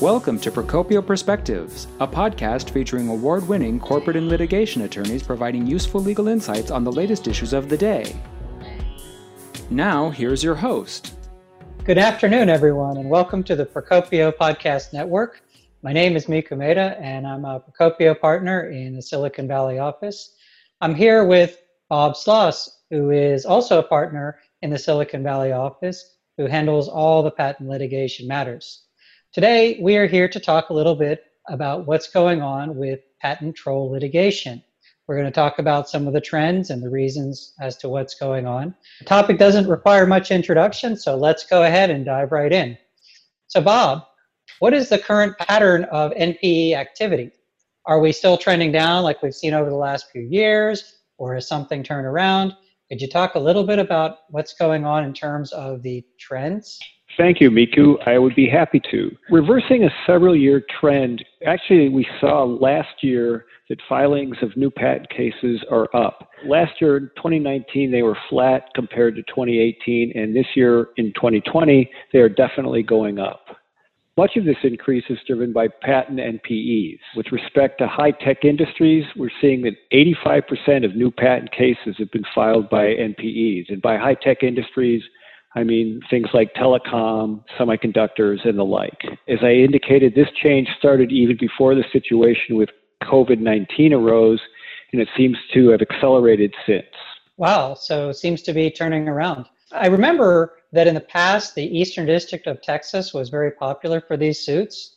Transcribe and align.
Welcome 0.00 0.38
to 0.40 0.52
Procopio 0.52 1.04
Perspectives, 1.04 1.88
a 1.98 2.06
podcast 2.06 2.70
featuring 2.70 3.08
award 3.08 3.48
winning 3.48 3.80
corporate 3.80 4.14
and 4.14 4.28
litigation 4.28 4.82
attorneys 4.82 5.24
providing 5.24 5.66
useful 5.66 6.00
legal 6.00 6.28
insights 6.28 6.70
on 6.70 6.84
the 6.84 6.92
latest 6.92 7.26
issues 7.26 7.52
of 7.52 7.68
the 7.68 7.76
day. 7.76 8.14
Now, 9.70 10.08
here's 10.10 10.44
your 10.44 10.54
host. 10.54 11.16
Good 11.82 11.98
afternoon, 11.98 12.48
everyone, 12.48 12.98
and 12.98 13.10
welcome 13.10 13.42
to 13.42 13.56
the 13.56 13.66
Procopio 13.66 14.30
Podcast 14.30 14.92
Network. 14.92 15.42
My 15.82 15.92
name 15.92 16.14
is 16.14 16.26
Miku 16.26 16.56
Mehta, 16.56 16.96
and 17.00 17.26
I'm 17.26 17.44
a 17.44 17.58
Procopio 17.58 18.20
partner 18.20 18.70
in 18.70 18.94
the 18.94 19.02
Silicon 19.02 19.48
Valley 19.48 19.80
office. 19.80 20.36
I'm 20.80 20.94
here 20.94 21.24
with 21.24 21.60
Bob 21.88 22.14
Sloss, 22.14 22.68
who 22.90 23.10
is 23.10 23.44
also 23.44 23.80
a 23.80 23.88
partner 23.88 24.38
in 24.62 24.70
the 24.70 24.78
Silicon 24.78 25.24
Valley 25.24 25.50
office, 25.50 26.18
who 26.36 26.46
handles 26.46 26.88
all 26.88 27.24
the 27.24 27.32
patent 27.32 27.68
litigation 27.68 28.28
matters. 28.28 28.84
Today, 29.34 29.78
we 29.82 29.98
are 29.98 30.06
here 30.06 30.26
to 30.26 30.40
talk 30.40 30.70
a 30.70 30.72
little 30.72 30.94
bit 30.94 31.22
about 31.48 31.86
what's 31.86 32.08
going 32.08 32.40
on 32.40 32.76
with 32.76 33.00
patent 33.20 33.54
troll 33.54 33.90
litigation. 33.90 34.62
We're 35.06 35.16
going 35.16 35.26
to 35.26 35.30
talk 35.30 35.58
about 35.58 35.86
some 35.86 36.06
of 36.06 36.14
the 36.14 36.20
trends 36.20 36.70
and 36.70 36.82
the 36.82 36.88
reasons 36.88 37.52
as 37.60 37.76
to 37.78 37.90
what's 37.90 38.14
going 38.14 38.46
on. 38.46 38.74
The 39.00 39.04
topic 39.04 39.36
doesn't 39.36 39.68
require 39.68 40.06
much 40.06 40.30
introduction, 40.30 40.96
so 40.96 41.14
let's 41.14 41.44
go 41.44 41.64
ahead 41.64 41.90
and 41.90 42.06
dive 42.06 42.32
right 42.32 42.50
in. 42.50 42.78
So, 43.48 43.60
Bob, 43.60 44.04
what 44.60 44.72
is 44.72 44.88
the 44.88 44.98
current 44.98 45.36
pattern 45.36 45.84
of 45.84 46.12
NPE 46.12 46.72
activity? 46.72 47.30
Are 47.84 48.00
we 48.00 48.12
still 48.12 48.38
trending 48.38 48.72
down 48.72 49.04
like 49.04 49.22
we've 49.22 49.34
seen 49.34 49.52
over 49.52 49.68
the 49.68 49.76
last 49.76 50.10
few 50.10 50.22
years, 50.22 51.00
or 51.18 51.34
has 51.34 51.46
something 51.46 51.82
turned 51.82 52.06
around? 52.06 52.54
Could 52.88 53.02
you 53.02 53.08
talk 53.08 53.34
a 53.34 53.40
little 53.40 53.64
bit 53.64 53.78
about 53.78 54.20
what's 54.30 54.54
going 54.54 54.86
on 54.86 55.04
in 55.04 55.12
terms 55.12 55.52
of 55.52 55.82
the 55.82 56.02
trends? 56.18 56.78
Thank 57.18 57.40
you, 57.40 57.50
Miku. 57.50 57.96
I 58.06 58.16
would 58.16 58.36
be 58.36 58.48
happy 58.48 58.80
to. 58.92 59.10
Reversing 59.28 59.82
a 59.82 59.90
several 60.06 60.36
year 60.36 60.62
trend, 60.80 61.24
actually, 61.44 61.88
we 61.88 62.06
saw 62.20 62.44
last 62.44 63.02
year 63.02 63.46
that 63.68 63.80
filings 63.88 64.36
of 64.40 64.56
new 64.56 64.70
patent 64.70 65.10
cases 65.10 65.60
are 65.68 65.88
up. 65.96 66.30
Last 66.46 66.80
year, 66.80 66.96
in 66.96 67.10
2019, 67.16 67.90
they 67.90 68.02
were 68.02 68.16
flat 68.30 68.68
compared 68.76 69.16
to 69.16 69.22
2018, 69.22 70.12
and 70.14 70.34
this 70.34 70.46
year 70.54 70.90
in 70.96 71.12
2020, 71.14 71.90
they 72.12 72.20
are 72.20 72.28
definitely 72.28 72.84
going 72.84 73.18
up. 73.18 73.46
Much 74.16 74.36
of 74.36 74.44
this 74.44 74.56
increase 74.62 75.04
is 75.10 75.18
driven 75.26 75.52
by 75.52 75.66
patent 75.82 76.18
NPEs. 76.20 76.98
With 77.16 77.26
respect 77.32 77.78
to 77.78 77.88
high 77.88 78.12
tech 78.12 78.44
industries, 78.44 79.04
we're 79.16 79.30
seeing 79.40 79.62
that 79.62 79.74
85% 79.92 80.84
of 80.84 80.94
new 80.94 81.10
patent 81.10 81.50
cases 81.50 81.96
have 81.98 82.10
been 82.12 82.24
filed 82.32 82.70
by 82.70 82.86
NPEs. 82.94 83.70
And 83.70 83.82
by 83.82 83.96
high 83.96 84.14
tech 84.14 84.42
industries, 84.42 85.02
I 85.54 85.64
mean 85.64 86.00
things 86.10 86.28
like 86.34 86.52
telecom, 86.54 87.42
semiconductors, 87.58 88.46
and 88.46 88.58
the 88.58 88.64
like. 88.64 89.00
As 89.28 89.38
I 89.42 89.52
indicated, 89.52 90.14
this 90.14 90.28
change 90.42 90.68
started 90.78 91.10
even 91.10 91.36
before 91.38 91.74
the 91.74 91.84
situation 91.92 92.56
with 92.56 92.68
COVID 93.02 93.40
19 93.40 93.92
arose, 93.92 94.40
and 94.92 95.00
it 95.00 95.08
seems 95.16 95.36
to 95.54 95.68
have 95.70 95.80
accelerated 95.80 96.54
since. 96.66 96.86
Wow, 97.36 97.74
so 97.74 98.10
it 98.10 98.14
seems 98.14 98.42
to 98.42 98.52
be 98.52 98.70
turning 98.70 99.08
around. 99.08 99.46
I 99.72 99.86
remember 99.86 100.56
that 100.72 100.86
in 100.86 100.94
the 100.94 101.00
past, 101.00 101.54
the 101.54 101.78
Eastern 101.78 102.06
District 102.06 102.46
of 102.46 102.60
Texas 102.62 103.14
was 103.14 103.28
very 103.28 103.50
popular 103.52 104.00
for 104.00 104.16
these 104.16 104.40
suits. 104.40 104.96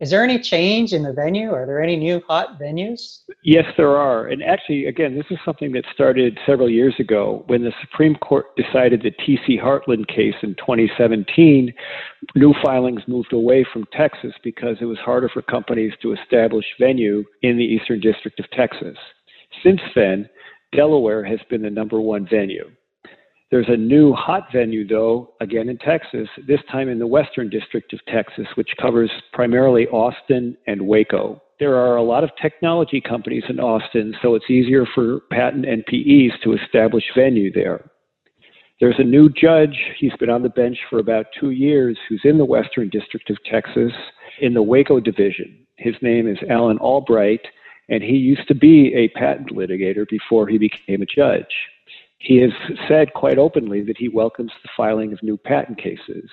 Is 0.00 0.10
there 0.10 0.22
any 0.22 0.38
change 0.38 0.92
in 0.92 1.02
the 1.02 1.12
venue? 1.12 1.52
Are 1.52 1.66
there 1.66 1.82
any 1.82 1.96
new 1.96 2.22
hot 2.28 2.60
venues? 2.60 3.18
Yes, 3.42 3.64
there 3.76 3.96
are. 3.96 4.28
And 4.28 4.44
actually, 4.44 4.86
again, 4.86 5.16
this 5.16 5.26
is 5.28 5.38
something 5.44 5.72
that 5.72 5.84
started 5.92 6.38
several 6.46 6.70
years 6.70 6.94
ago 7.00 7.42
when 7.48 7.64
the 7.64 7.72
Supreme 7.80 8.14
Court 8.14 8.46
decided 8.56 9.02
the 9.02 9.10
T.C. 9.10 9.58
Heartland 9.58 10.06
case 10.06 10.36
in 10.42 10.54
2017. 10.54 11.74
New 12.36 12.54
filings 12.62 13.02
moved 13.08 13.32
away 13.32 13.66
from 13.72 13.86
Texas 13.92 14.32
because 14.44 14.76
it 14.80 14.84
was 14.84 14.98
harder 14.98 15.28
for 15.28 15.42
companies 15.42 15.92
to 16.02 16.12
establish 16.12 16.66
venue 16.78 17.24
in 17.42 17.56
the 17.56 17.64
Eastern 17.64 17.98
District 17.98 18.38
of 18.38 18.48
Texas. 18.52 18.96
Since 19.64 19.80
then, 19.96 20.28
Delaware 20.72 21.24
has 21.24 21.40
been 21.50 21.62
the 21.62 21.70
number 21.70 22.00
one 22.00 22.28
venue. 22.28 22.70
There's 23.50 23.68
a 23.68 23.76
new 23.76 24.12
hot 24.12 24.48
venue, 24.52 24.86
though, 24.86 25.32
again 25.40 25.70
in 25.70 25.78
Texas, 25.78 26.28
this 26.46 26.60
time 26.70 26.90
in 26.90 26.98
the 26.98 27.06
Western 27.06 27.48
District 27.48 27.90
of 27.94 28.00
Texas, 28.06 28.46
which 28.56 28.74
covers 28.78 29.10
primarily 29.32 29.86
Austin 29.88 30.54
and 30.66 30.86
Waco. 30.86 31.42
There 31.58 31.74
are 31.74 31.96
a 31.96 32.02
lot 32.02 32.24
of 32.24 32.30
technology 32.40 33.00
companies 33.00 33.44
in 33.48 33.58
Austin, 33.58 34.14
so 34.20 34.34
it's 34.34 34.50
easier 34.50 34.84
for 34.94 35.20
patent 35.30 35.64
NPEs 35.64 36.40
to 36.44 36.52
establish 36.52 37.04
venue 37.16 37.50
there. 37.50 37.90
There's 38.80 38.98
a 38.98 39.04
new 39.04 39.30
judge, 39.30 39.76
he's 39.98 40.14
been 40.20 40.30
on 40.30 40.42
the 40.42 40.50
bench 40.50 40.78
for 40.90 40.98
about 40.98 41.26
two 41.40 41.50
years, 41.50 41.98
who's 42.08 42.20
in 42.24 42.36
the 42.36 42.44
Western 42.44 42.90
District 42.90 43.28
of 43.30 43.42
Texas 43.44 43.92
in 44.40 44.52
the 44.52 44.62
Waco 44.62 45.00
division. 45.00 45.66
His 45.76 45.94
name 46.02 46.28
is 46.28 46.38
Alan 46.50 46.78
Albright, 46.78 47.46
and 47.88 48.02
he 48.02 48.16
used 48.16 48.46
to 48.48 48.54
be 48.54 48.94
a 48.94 49.08
patent 49.18 49.50
litigator 49.50 50.06
before 50.06 50.46
he 50.46 50.58
became 50.58 51.00
a 51.00 51.06
judge. 51.06 51.46
He 52.18 52.38
has 52.38 52.50
said 52.88 53.14
quite 53.14 53.38
openly 53.38 53.82
that 53.82 53.96
he 53.96 54.08
welcomes 54.08 54.52
the 54.62 54.68
filing 54.76 55.12
of 55.12 55.22
new 55.22 55.36
patent 55.36 55.78
cases. 55.78 56.28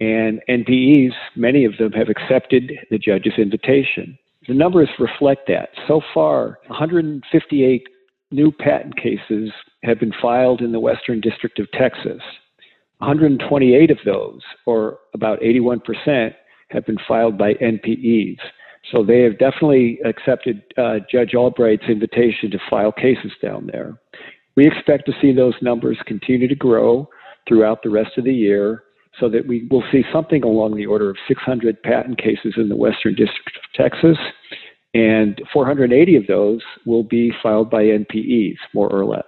And 0.00 0.40
NPEs, 0.48 1.12
many 1.36 1.64
of 1.64 1.76
them 1.78 1.92
have 1.92 2.08
accepted 2.08 2.72
the 2.90 2.98
judge's 2.98 3.34
invitation. 3.38 4.18
The 4.48 4.54
numbers 4.54 4.88
reflect 4.98 5.46
that. 5.46 5.68
So 5.86 6.00
far, 6.12 6.58
158 6.66 7.86
new 8.32 8.50
patent 8.50 8.96
cases 8.96 9.52
have 9.84 10.00
been 10.00 10.12
filed 10.20 10.60
in 10.60 10.72
the 10.72 10.80
Western 10.80 11.20
District 11.20 11.60
of 11.60 11.70
Texas. 11.70 12.20
128 12.98 13.90
of 13.90 13.98
those, 14.04 14.40
or 14.66 14.98
about 15.14 15.40
81%, 15.40 16.34
have 16.70 16.86
been 16.86 16.98
filed 17.06 17.38
by 17.38 17.54
NPEs. 17.54 18.38
So 18.90 19.04
they 19.04 19.20
have 19.20 19.38
definitely 19.38 20.00
accepted 20.04 20.62
uh, 20.76 20.98
Judge 21.10 21.34
Albright's 21.34 21.84
invitation 21.88 22.50
to 22.50 22.58
file 22.68 22.92
cases 22.92 23.32
down 23.40 23.68
there. 23.70 23.98
We 24.56 24.66
expect 24.66 25.06
to 25.06 25.12
see 25.20 25.32
those 25.32 25.54
numbers 25.62 25.98
continue 26.06 26.48
to 26.48 26.54
grow 26.54 27.08
throughout 27.48 27.82
the 27.82 27.90
rest 27.90 28.18
of 28.18 28.24
the 28.24 28.34
year 28.34 28.84
so 29.20 29.28
that 29.28 29.46
we 29.46 29.66
will 29.70 29.84
see 29.92 30.04
something 30.12 30.42
along 30.42 30.76
the 30.76 30.86
order 30.86 31.10
of 31.10 31.16
600 31.28 31.82
patent 31.82 32.18
cases 32.18 32.54
in 32.56 32.68
the 32.68 32.76
Western 32.76 33.14
District 33.14 33.56
of 33.56 33.62
Texas, 33.74 34.16
and 34.94 35.40
480 35.52 36.16
of 36.16 36.26
those 36.26 36.60
will 36.86 37.02
be 37.02 37.32
filed 37.42 37.70
by 37.70 37.84
NPEs, 37.84 38.56
more 38.74 38.88
or 38.88 39.04
less. 39.04 39.24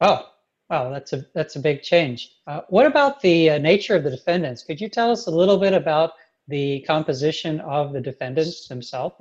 Oh, 0.00 0.28
wow, 0.70 0.90
that's 0.90 1.12
a 1.12 1.24
that's 1.34 1.56
a 1.56 1.60
big 1.60 1.82
change. 1.82 2.30
Uh, 2.46 2.60
what 2.68 2.86
about 2.86 3.20
the 3.20 3.50
uh, 3.50 3.58
nature 3.58 3.96
of 3.96 4.04
the 4.04 4.10
defendants? 4.10 4.62
Could 4.62 4.80
you 4.80 4.88
tell 4.88 5.10
us 5.10 5.26
a 5.26 5.30
little 5.30 5.58
bit 5.58 5.72
about 5.72 6.12
the 6.48 6.80
composition 6.86 7.60
of 7.60 7.92
the 7.92 8.00
defendants 8.00 8.68
themselves? 8.68 9.16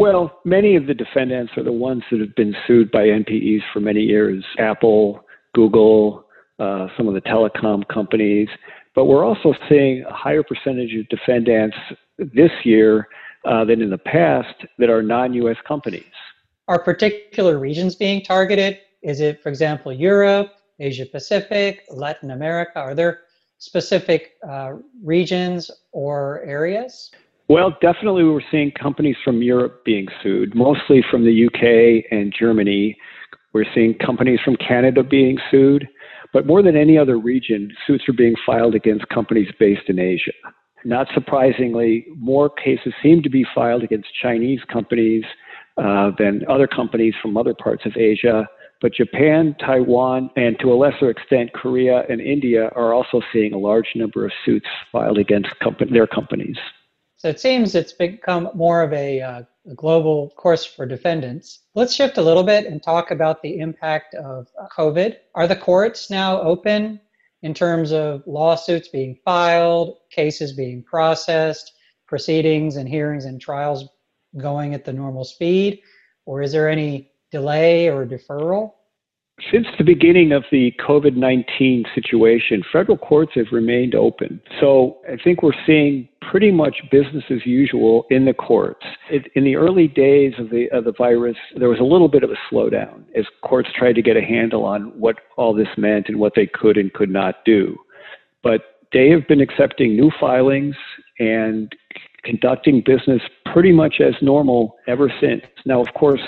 Well, 0.00 0.40
many 0.46 0.76
of 0.76 0.86
the 0.86 0.94
defendants 0.94 1.52
are 1.58 1.62
the 1.62 1.72
ones 1.72 2.04
that 2.10 2.20
have 2.20 2.34
been 2.34 2.56
sued 2.66 2.90
by 2.90 3.08
NPEs 3.08 3.60
for 3.70 3.80
many 3.80 4.00
years 4.00 4.42
Apple, 4.58 5.22
Google, 5.54 6.24
uh, 6.58 6.86
some 6.96 7.06
of 7.06 7.12
the 7.12 7.20
telecom 7.20 7.86
companies. 7.88 8.48
But 8.94 9.04
we're 9.04 9.22
also 9.22 9.52
seeing 9.68 10.02
a 10.04 10.12
higher 10.14 10.42
percentage 10.42 10.94
of 10.94 11.06
defendants 11.10 11.76
this 12.16 12.50
year 12.64 13.08
uh, 13.44 13.66
than 13.66 13.82
in 13.82 13.90
the 13.90 13.98
past 13.98 14.64
that 14.78 14.88
are 14.88 15.02
non 15.02 15.34
US 15.34 15.58
companies. 15.68 16.14
Are 16.66 16.78
particular 16.78 17.58
regions 17.58 17.94
being 17.94 18.22
targeted? 18.22 18.78
Is 19.02 19.20
it, 19.20 19.42
for 19.42 19.50
example, 19.50 19.92
Europe, 19.92 20.54
Asia 20.78 21.04
Pacific, 21.04 21.84
Latin 21.90 22.30
America? 22.30 22.78
Are 22.78 22.94
there 22.94 23.18
specific 23.58 24.38
uh, 24.48 24.76
regions 25.02 25.70
or 25.92 26.40
areas? 26.46 27.10
Well, 27.50 27.76
definitely 27.82 28.22
we're 28.22 28.42
seeing 28.48 28.70
companies 28.70 29.16
from 29.24 29.42
Europe 29.42 29.84
being 29.84 30.06
sued, 30.22 30.54
mostly 30.54 31.02
from 31.10 31.24
the 31.24 31.46
UK 31.46 32.04
and 32.12 32.32
Germany. 32.32 32.96
We're 33.52 33.64
seeing 33.74 33.94
companies 33.94 34.38
from 34.44 34.54
Canada 34.54 35.02
being 35.02 35.36
sued, 35.50 35.88
but 36.32 36.46
more 36.46 36.62
than 36.62 36.76
any 36.76 36.96
other 36.96 37.18
region, 37.18 37.72
suits 37.88 38.04
are 38.08 38.12
being 38.12 38.36
filed 38.46 38.76
against 38.76 39.08
companies 39.08 39.48
based 39.58 39.88
in 39.88 39.98
Asia. 39.98 40.30
Not 40.84 41.08
surprisingly, 41.12 42.06
more 42.16 42.50
cases 42.50 42.92
seem 43.02 43.20
to 43.24 43.28
be 43.28 43.44
filed 43.52 43.82
against 43.82 44.06
Chinese 44.22 44.60
companies 44.72 45.24
uh, 45.76 46.12
than 46.20 46.42
other 46.48 46.68
companies 46.68 47.14
from 47.20 47.36
other 47.36 47.52
parts 47.52 47.84
of 47.84 47.96
Asia. 47.96 48.46
But 48.80 48.94
Japan, 48.94 49.56
Taiwan, 49.58 50.30
and 50.36 50.56
to 50.60 50.72
a 50.72 50.76
lesser 50.76 51.10
extent, 51.10 51.52
Korea 51.52 52.04
and 52.08 52.20
India 52.20 52.70
are 52.76 52.94
also 52.94 53.20
seeing 53.32 53.54
a 53.54 53.58
large 53.58 53.88
number 53.96 54.24
of 54.24 54.30
suits 54.46 54.68
filed 54.92 55.18
against 55.18 55.48
their 55.90 56.06
companies. 56.06 56.56
So 57.20 57.28
it 57.28 57.38
seems 57.38 57.74
it's 57.74 57.92
become 57.92 58.48
more 58.54 58.80
of 58.80 58.94
a, 58.94 59.20
uh, 59.20 59.42
a, 59.70 59.74
global 59.74 60.30
course 60.38 60.64
for 60.64 60.86
defendants. 60.86 61.58
Let's 61.74 61.94
shift 61.94 62.16
a 62.16 62.22
little 62.22 62.44
bit 62.44 62.64
and 62.64 62.82
talk 62.82 63.10
about 63.10 63.42
the 63.42 63.58
impact 63.58 64.14
of 64.14 64.48
COVID. 64.74 65.16
Are 65.34 65.46
the 65.46 65.54
courts 65.54 66.08
now 66.08 66.40
open 66.40 66.98
in 67.42 67.52
terms 67.52 67.92
of 67.92 68.22
lawsuits 68.26 68.88
being 68.88 69.18
filed, 69.22 69.98
cases 70.10 70.54
being 70.54 70.82
processed, 70.82 71.74
proceedings 72.08 72.76
and 72.76 72.88
hearings 72.88 73.26
and 73.26 73.38
trials 73.38 73.86
going 74.38 74.72
at 74.72 74.86
the 74.86 74.92
normal 74.94 75.24
speed? 75.24 75.82
Or 76.24 76.40
is 76.40 76.52
there 76.52 76.70
any 76.70 77.10
delay 77.30 77.90
or 77.90 78.06
deferral? 78.06 78.72
Since 79.52 79.66
the 79.78 79.84
beginning 79.84 80.32
of 80.32 80.44
the 80.50 80.72
COVID 80.86 81.16
19 81.16 81.84
situation, 81.94 82.62
federal 82.72 82.98
courts 82.98 83.32
have 83.36 83.46
remained 83.52 83.94
open. 83.94 84.40
So 84.60 84.98
I 85.10 85.16
think 85.22 85.42
we're 85.42 85.52
seeing 85.66 86.08
pretty 86.30 86.50
much 86.50 86.76
business 86.90 87.24
as 87.30 87.46
usual 87.46 88.06
in 88.10 88.24
the 88.24 88.34
courts. 88.34 88.84
It, 89.10 89.30
in 89.34 89.44
the 89.44 89.56
early 89.56 89.88
days 89.88 90.34
of 90.38 90.50
the, 90.50 90.68
of 90.70 90.84
the 90.84 90.92
virus, 90.92 91.36
there 91.56 91.68
was 91.68 91.80
a 91.80 91.84
little 91.84 92.08
bit 92.08 92.22
of 92.22 92.30
a 92.30 92.36
slowdown 92.50 93.04
as 93.16 93.24
courts 93.42 93.70
tried 93.74 93.94
to 93.94 94.02
get 94.02 94.16
a 94.16 94.22
handle 94.22 94.64
on 94.64 94.98
what 94.98 95.16
all 95.36 95.54
this 95.54 95.68
meant 95.76 96.08
and 96.08 96.18
what 96.18 96.34
they 96.36 96.46
could 96.46 96.76
and 96.76 96.92
could 96.92 97.10
not 97.10 97.44
do. 97.44 97.76
But 98.42 98.60
they 98.92 99.08
have 99.10 99.26
been 99.26 99.40
accepting 99.40 99.96
new 99.96 100.10
filings 100.20 100.76
and 101.18 101.74
conducting 102.24 102.82
business 102.84 103.22
pretty 103.52 103.72
much 103.72 104.00
as 104.00 104.14
normal 104.20 104.76
ever 104.86 105.10
since. 105.20 105.42
Now, 105.64 105.80
of 105.80 105.88
course, 105.94 106.20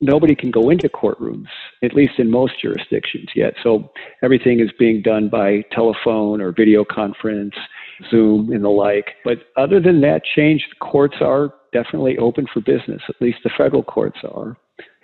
nobody 0.00 0.34
can 0.34 0.50
go 0.50 0.70
into 0.70 0.88
courtrooms, 0.88 1.46
at 1.82 1.94
least 1.94 2.18
in 2.18 2.30
most 2.30 2.60
jurisdictions 2.60 3.28
yet. 3.34 3.54
So 3.62 3.90
everything 4.22 4.60
is 4.60 4.70
being 4.78 5.02
done 5.02 5.28
by 5.28 5.62
telephone 5.72 6.40
or 6.40 6.52
video 6.52 6.84
conference, 6.84 7.54
Zoom, 8.10 8.52
and 8.52 8.64
the 8.64 8.68
like. 8.68 9.12
But 9.24 9.38
other 9.56 9.80
than 9.80 10.00
that 10.02 10.22
change, 10.34 10.66
the 10.68 10.84
courts 10.84 11.16
are 11.20 11.54
definitely 11.72 12.18
open 12.18 12.46
for 12.52 12.60
business, 12.60 13.02
at 13.08 13.20
least 13.20 13.38
the 13.44 13.50
federal 13.56 13.82
courts 13.82 14.18
are. 14.24 14.56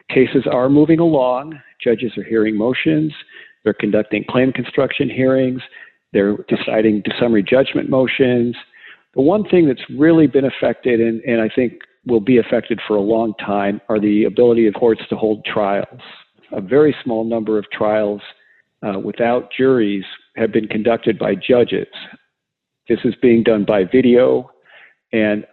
Cases 0.08 0.46
are 0.50 0.68
moving 0.68 0.98
along. 0.98 1.58
Judges 1.82 2.12
are 2.18 2.24
hearing 2.24 2.56
motions. 2.56 3.12
They're 3.64 3.72
conducting 3.72 4.24
claim 4.28 4.52
construction 4.52 5.08
hearings. 5.08 5.62
They're 6.12 6.36
deciding 6.48 7.02
summary 7.18 7.42
judgment 7.42 7.88
motions. 7.88 8.54
The 9.14 9.22
one 9.22 9.48
thing 9.48 9.66
that's 9.66 9.82
really 9.96 10.26
been 10.26 10.44
affected, 10.44 11.00
and, 11.00 11.22
and 11.22 11.40
I 11.40 11.48
think 11.54 11.80
will 12.06 12.20
be 12.20 12.38
affected 12.38 12.80
for 12.86 12.96
a 12.96 13.00
long 13.00 13.34
time 13.34 13.80
are 13.88 14.00
the 14.00 14.24
ability 14.24 14.66
of 14.66 14.74
courts 14.74 15.02
to 15.08 15.16
hold 15.16 15.44
trials. 15.44 16.00
A 16.52 16.60
very 16.60 16.94
small 17.04 17.24
number 17.24 17.58
of 17.58 17.64
trials 17.70 18.20
uh, 18.82 18.98
without 18.98 19.50
juries 19.56 20.04
have 20.36 20.52
been 20.52 20.68
conducted 20.68 21.18
by 21.18 21.34
judges. 21.34 21.86
This 22.88 22.98
is 23.04 23.14
being 23.22 23.42
done 23.42 23.64
by 23.64 23.84
video, 23.84 24.50
and 25.12 25.46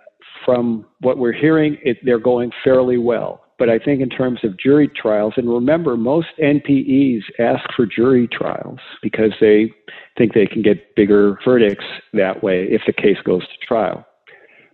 from 0.45 0.85
what 1.01 1.17
we're 1.17 1.33
hearing, 1.33 1.77
it, 1.83 1.97
they're 2.03 2.19
going 2.19 2.51
fairly 2.63 2.97
well. 2.97 3.43
But 3.59 3.69
I 3.69 3.77
think 3.77 4.01
in 4.01 4.09
terms 4.09 4.39
of 4.43 4.57
jury 4.57 4.87
trials, 4.87 5.33
and 5.35 5.49
remember, 5.49 5.97
most 5.97 6.29
NPEs 6.41 7.21
ask 7.39 7.69
for 7.75 7.85
jury 7.85 8.27
trials 8.31 8.79
because 9.03 9.33
they 9.41 9.71
think 10.17 10.33
they 10.33 10.47
can 10.47 10.61
get 10.61 10.95
bigger 10.95 11.37
verdicts 11.45 11.85
that 12.13 12.41
way 12.41 12.63
if 12.69 12.81
the 12.87 12.93
case 12.93 13.17
goes 13.25 13.41
to 13.41 13.67
trial. 13.67 14.05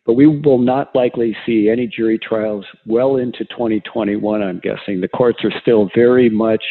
But 0.06 0.14
we 0.14 0.28
will 0.28 0.60
not 0.60 0.94
likely 0.96 1.36
see 1.46 1.70
any 1.70 1.88
jury 1.88 2.20
trials 2.20 2.66
well 2.86 3.18
into 3.18 3.44
2021, 3.46 4.44
I'm 4.44 4.60
guessing. 4.60 5.02
The 5.02 5.08
courts 5.08 5.40
are 5.44 5.52
still 5.62 5.90
very 5.96 6.30
much 6.30 6.64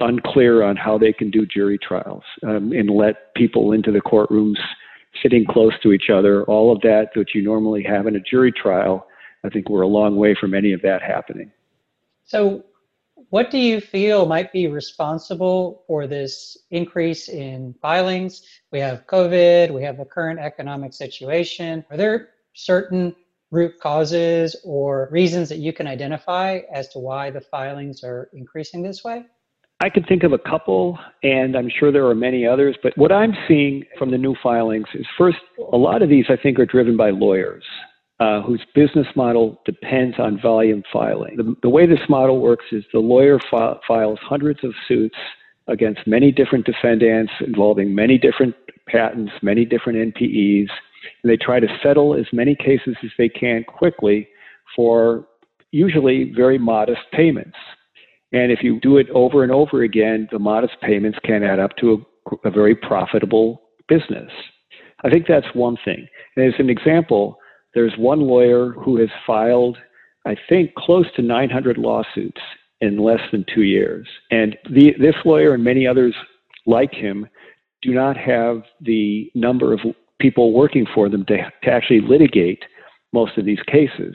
unclear 0.00 0.62
on 0.62 0.76
how 0.76 0.98
they 0.98 1.12
can 1.12 1.30
do 1.30 1.46
jury 1.46 1.78
trials 1.78 2.24
um, 2.46 2.72
and 2.72 2.90
let 2.90 3.34
people 3.34 3.72
into 3.72 3.92
the 3.92 4.00
courtrooms 4.00 4.58
sitting 5.22 5.44
close 5.46 5.72
to 5.82 5.92
each 5.92 6.10
other, 6.12 6.44
all 6.44 6.72
of 6.72 6.80
that 6.82 7.10
that 7.14 7.34
you 7.34 7.42
normally 7.42 7.82
have 7.82 8.06
in 8.06 8.16
a 8.16 8.20
jury 8.20 8.52
trial. 8.52 9.06
I 9.44 9.48
think 9.48 9.68
we're 9.68 9.82
a 9.82 9.88
long 9.88 10.16
way 10.16 10.34
from 10.38 10.54
any 10.54 10.72
of 10.72 10.82
that 10.82 11.02
happening. 11.02 11.50
So, 12.24 12.64
what 13.30 13.50
do 13.50 13.58
you 13.58 13.80
feel 13.80 14.26
might 14.26 14.52
be 14.52 14.66
responsible 14.66 15.84
for 15.86 16.06
this 16.06 16.56
increase 16.70 17.28
in 17.28 17.74
filings? 17.80 18.42
We 18.70 18.80
have 18.80 19.06
COVID, 19.06 19.70
we 19.72 19.82
have 19.82 19.96
the 19.96 20.04
current 20.04 20.38
economic 20.38 20.92
situation. 20.92 21.84
Are 21.90 21.96
there 21.96 22.30
certain 22.54 23.14
root 23.50 23.78
causes 23.80 24.56
or 24.64 25.08
reasons 25.10 25.48
that 25.50 25.58
you 25.58 25.72
can 25.72 25.86
identify 25.86 26.60
as 26.72 26.88
to 26.88 26.98
why 26.98 27.30
the 27.30 27.40
filings 27.40 28.02
are 28.02 28.30
increasing 28.32 28.82
this 28.82 29.04
way? 29.04 29.24
I 29.80 29.90
can 29.90 30.04
think 30.04 30.22
of 30.22 30.32
a 30.32 30.38
couple, 30.38 30.98
and 31.22 31.56
I'm 31.56 31.68
sure 31.68 31.90
there 31.90 32.06
are 32.06 32.14
many 32.14 32.46
others, 32.46 32.76
but 32.82 32.96
what 32.96 33.10
I'm 33.10 33.34
seeing 33.48 33.84
from 33.98 34.12
the 34.12 34.18
new 34.18 34.36
filings 34.42 34.86
is 34.94 35.04
first, 35.18 35.38
a 35.72 35.76
lot 35.76 36.02
of 36.02 36.08
these 36.08 36.26
I 36.28 36.36
think 36.36 36.58
are 36.58 36.66
driven 36.66 36.96
by 36.96 37.10
lawyers. 37.10 37.64
Uh, 38.20 38.40
whose 38.40 38.64
business 38.72 39.08
model 39.16 39.60
depends 39.64 40.16
on 40.20 40.40
volume 40.40 40.84
filing. 40.92 41.34
The, 41.36 41.56
the 41.62 41.68
way 41.68 41.86
this 41.86 42.08
model 42.08 42.38
works 42.38 42.66
is 42.70 42.84
the 42.92 43.00
lawyer 43.00 43.40
fi- 43.50 43.74
files 43.88 44.20
hundreds 44.22 44.62
of 44.62 44.72
suits 44.86 45.16
against 45.66 46.06
many 46.06 46.30
different 46.30 46.64
defendants 46.64 47.32
involving 47.44 47.96
many 47.96 48.18
different 48.18 48.54
patents, 48.86 49.32
many 49.42 49.64
different 49.64 50.14
NPEs, 50.14 50.68
and 51.22 51.30
they 51.30 51.36
try 51.36 51.60
to 51.60 51.66
settle 51.82 52.14
as 52.14 52.26
many 52.32 52.54
cases 52.54 52.96
as 53.02 53.10
they 53.18 53.28
can 53.28 53.64
quickly 53.64 54.28
for 54.74 55.26
usually 55.70 56.32
very 56.34 56.58
modest 56.58 57.00
payments. 57.12 57.56
And 58.32 58.50
if 58.50 58.62
you 58.62 58.80
do 58.80 58.96
it 58.98 59.08
over 59.10 59.42
and 59.42 59.52
over 59.52 59.82
again, 59.82 60.28
the 60.30 60.38
modest 60.38 60.74
payments 60.80 61.18
can 61.24 61.42
add 61.42 61.58
up 61.58 61.76
to 61.78 62.04
a, 62.44 62.48
a 62.48 62.50
very 62.50 62.74
profitable 62.74 63.62
business. 63.88 64.30
I 65.04 65.10
think 65.10 65.26
that's 65.26 65.46
one 65.54 65.76
thing. 65.84 66.06
And 66.36 66.46
as 66.46 66.58
an 66.58 66.70
example, 66.70 67.38
there's 67.74 67.92
one 67.98 68.20
lawyer 68.20 68.70
who 68.72 68.98
has 68.98 69.08
filed, 69.26 69.76
I 70.26 70.36
think, 70.48 70.74
close 70.74 71.06
to 71.16 71.22
900 71.22 71.78
lawsuits 71.78 72.40
in 72.80 72.98
less 72.98 73.20
than 73.30 73.44
two 73.54 73.62
years. 73.62 74.06
And 74.30 74.56
the, 74.70 74.94
this 74.98 75.14
lawyer 75.24 75.54
and 75.54 75.64
many 75.64 75.86
others 75.86 76.14
like 76.66 76.92
him 76.92 77.28
do 77.80 77.92
not 77.92 78.16
have 78.16 78.62
the 78.80 79.30
number 79.34 79.72
of 79.72 79.80
people 80.22 80.52
working 80.52 80.86
for 80.94 81.08
them 81.08 81.26
to, 81.26 81.36
to 81.36 81.70
actually 81.70 82.00
litigate 82.00 82.64
most 83.12 83.36
of 83.36 83.44
these 83.44 83.60
cases. 83.66 84.14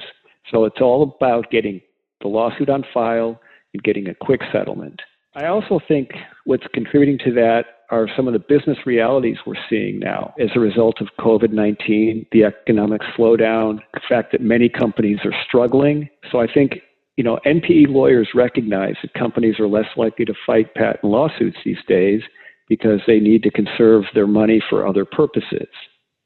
So 0.50 0.64
it's 0.64 0.82
all 0.82 1.04
about 1.04 1.52
getting 1.52 1.82
the 2.22 2.30
lawsuit 2.30 2.70
on 2.70 2.86
file 2.94 3.40
and 3.74 3.84
getting 3.84 4.08
a 4.08 4.16
quick 4.16 4.42
settlement. 4.52 5.02
I 5.36 5.48
also 5.48 5.80
think 5.86 6.12
what's 6.46 6.66
contributing 6.74 7.20
to 7.26 7.34
that 7.34 7.66
are 7.92 8.08
some 8.16 8.28
of 8.28 8.34
the 8.34 8.40
business 8.40 8.78
realities 8.86 9.38
we're 9.46 9.56
seeing 9.70 10.00
now 10.00 10.34
as 10.40 10.50
a 10.56 10.60
result 10.60 11.00
of 11.02 11.10
COVID 11.20 11.52
19, 11.52 12.26
the 12.32 12.46
economic 12.46 13.02
slowdown, 13.18 13.80
the 13.94 14.02
fact 14.10 14.32
that 14.32 14.42
many 14.42 14.68
companies 14.68 15.20
are 15.26 15.34
struggling. 15.48 16.10
So 16.32 16.40
I 16.40 16.52
think 16.52 16.80
you 17.18 17.24
know, 17.24 17.40
NPE 17.46 17.88
lawyers 17.90 18.30
recognize 18.36 18.94
that 19.02 19.14
companies 19.16 19.60
are 19.60 19.68
less 19.68 19.88
likely 19.96 20.24
to 20.26 20.36
fight 20.46 20.74
patent 20.76 21.04
lawsuits 21.04 21.58
these 21.66 21.84
days 21.88 22.22
because 22.70 23.00
they 23.08 23.20
need 23.20 23.42
to 23.44 23.50
conserve 23.50 24.04
their 24.14 24.28
money 24.28 24.62
for 24.70 24.86
other 24.88 25.04
purposes 25.04 25.68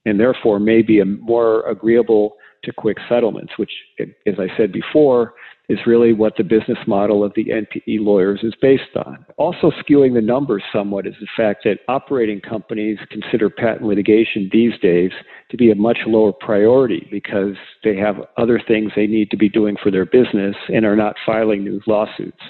and 0.05 0.19
therefore 0.19 0.59
may 0.59 0.81
be 0.81 1.03
more 1.03 1.67
agreeable 1.67 2.35
to 2.63 2.73
quick 2.73 2.97
settlements, 3.09 3.53
which, 3.57 3.71
as 3.99 4.35
I 4.37 4.47
said 4.55 4.71
before, 4.71 5.33
is 5.69 5.79
really 5.87 6.13
what 6.13 6.33
the 6.37 6.43
business 6.43 6.77
model 6.85 7.23
of 7.23 7.31
the 7.35 7.45
NPE 7.45 7.99
lawyers 8.01 8.41
is 8.43 8.53
based 8.61 8.95
on. 8.95 9.25
Also, 9.37 9.71
skewing 9.71 10.13
the 10.13 10.21
numbers 10.21 10.63
somewhat 10.73 11.07
is 11.07 11.15
the 11.19 11.27
fact 11.35 11.61
that 11.63 11.79
operating 11.87 12.41
companies 12.41 12.97
consider 13.09 13.49
patent 13.49 13.83
litigation 13.83 14.49
these 14.51 14.77
days 14.81 15.11
to 15.49 15.57
be 15.57 15.71
a 15.71 15.75
much 15.75 15.99
lower 16.05 16.33
priority 16.33 17.07
because 17.09 17.55
they 17.83 17.95
have 17.95 18.17
other 18.37 18.61
things 18.67 18.91
they 18.95 19.07
need 19.07 19.31
to 19.31 19.37
be 19.37 19.49
doing 19.49 19.77
for 19.81 19.91
their 19.91 20.05
business 20.05 20.55
and 20.73 20.85
are 20.85 20.95
not 20.95 21.15
filing 21.25 21.63
new 21.63 21.79
lawsuits. 21.87 22.41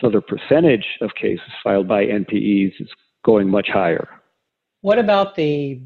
So, 0.00 0.08
the 0.10 0.20
percentage 0.20 0.86
of 1.00 1.10
cases 1.20 1.40
filed 1.62 1.88
by 1.88 2.04
NPEs 2.04 2.80
is 2.80 2.88
going 3.24 3.48
much 3.48 3.68
higher. 3.72 4.08
What 4.80 4.98
about 4.98 5.36
the 5.36 5.80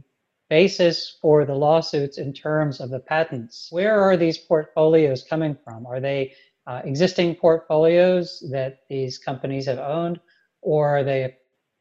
basis 0.48 1.16
for 1.20 1.44
the 1.44 1.54
lawsuits 1.54 2.18
in 2.18 2.32
terms 2.32 2.80
of 2.80 2.90
the 2.90 3.00
patents. 3.00 3.68
Where 3.70 4.00
are 4.00 4.16
these 4.16 4.38
portfolios 4.38 5.22
coming 5.22 5.56
from? 5.64 5.86
Are 5.86 6.00
they 6.00 6.32
uh, 6.66 6.82
existing 6.84 7.36
portfolios 7.36 8.44
that 8.50 8.80
these 8.88 9.18
companies 9.18 9.66
have 9.66 9.78
owned, 9.78 10.20
or 10.62 10.98
are 10.98 11.04
they 11.04 11.36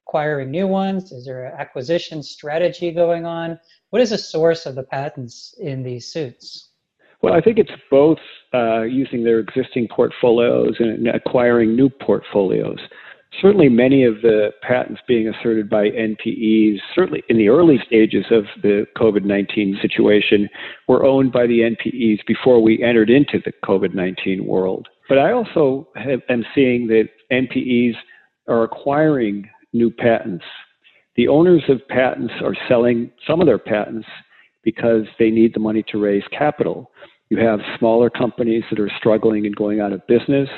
acquiring 0.07 0.51
new 0.51 0.67
ones? 0.67 1.11
Is 1.11 1.25
there 1.25 1.45
an 1.45 1.59
acquisition 1.59 2.21
strategy 2.21 2.91
going 2.91 3.25
on? 3.25 3.59
What 3.89 4.01
is 4.01 4.11
the 4.11 4.17
source 4.17 4.65
of 4.65 4.75
the 4.75 4.83
patents 4.83 5.55
in 5.59 5.83
these 5.83 6.07
suits? 6.11 6.69
Well, 7.21 7.33
I 7.33 7.41
think 7.41 7.57
it's 7.57 7.71
both 7.89 8.19
uh, 8.53 8.83
using 8.83 9.23
their 9.23 9.39
existing 9.39 9.87
portfolios 9.87 10.75
and 10.79 11.07
acquiring 11.07 11.75
new 11.75 11.89
portfolios 11.89 12.77
certainly 13.41 13.69
many 13.69 14.03
of 14.03 14.21
the 14.21 14.51
patents 14.61 15.01
being 15.07 15.27
asserted 15.27 15.69
by 15.69 15.89
NPEs, 15.89 16.77
certainly 16.93 17.23
in 17.29 17.37
the 17.37 17.49
early 17.49 17.79
stages 17.85 18.25
of 18.31 18.45
the 18.61 18.85
COVID 18.97 19.23
19 19.23 19.79
situation, 19.81 20.49
were 20.87 21.05
owned 21.05 21.31
by 21.31 21.47
the 21.47 21.59
NPEs 21.59 22.19
before 22.27 22.61
we 22.61 22.83
entered 22.83 23.09
into 23.09 23.39
the 23.43 23.53
COVID 23.63 23.93
19 23.93 24.45
world. 24.45 24.87
But 25.07 25.19
I 25.19 25.31
also 25.31 25.87
have, 25.95 26.21
am 26.29 26.45
seeing 26.53 26.87
that 26.87 27.09
NPEs 27.31 27.95
are 28.47 28.63
acquiring 28.63 29.49
new 29.73 29.91
patents. 29.91 30.45
The 31.15 31.27
owners 31.27 31.63
of 31.69 31.87
patents 31.87 32.33
are 32.43 32.55
selling 32.67 33.11
some 33.27 33.39
of 33.39 33.47
their 33.47 33.59
patents 33.59 34.07
because 34.63 35.05
they 35.19 35.29
need 35.29 35.53
the 35.53 35.59
money 35.59 35.83
to 35.89 36.01
raise 36.01 36.23
capital. 36.31 36.91
You 37.29 37.37
have 37.39 37.59
smaller 37.77 38.09
companies 38.09 38.63
that 38.69 38.79
are 38.79 38.91
struggling 38.97 39.45
and 39.45 39.55
going 39.55 39.79
out 39.79 39.93
of 39.93 40.05
business 40.07 40.49